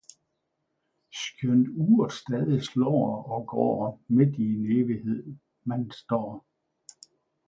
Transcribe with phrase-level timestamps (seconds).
[1.19, 5.21] Skjøndt uhret stadigt slaaer og gaaer, midt i en evighed
[5.71, 6.43] man staaer